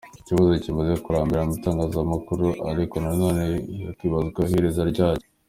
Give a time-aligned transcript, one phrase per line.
[0.19, 3.43] Ikibazo kimaze kurambirana mu itangazamakuru ariko nanone
[3.85, 5.27] hakibazwa iherezo ryacyo.